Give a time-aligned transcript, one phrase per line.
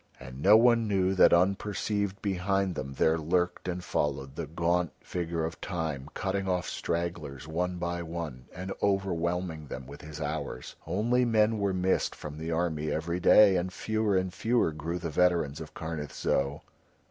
[0.19, 5.45] And no one knew that unperceived behind them there lurked and followed the gaunt figure
[5.45, 11.23] of Time cutting off stragglers one by one and overwhelming them with his hours, only
[11.23, 15.61] men were missed from the army every day, and fewer and fewer grew the veterans
[15.61, 16.63] of Karnith Zo.